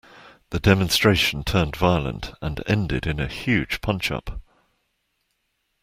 [0.49, 4.41] The demonstration turned violent, and ended in a huge punch-up